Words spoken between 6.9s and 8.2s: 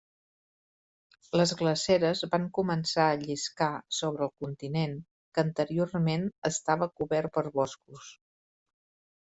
cobert per boscos.